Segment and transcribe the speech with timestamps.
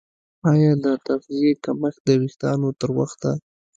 [0.51, 3.31] ایا د تغذیې کمښت د ویښتانو تر وخته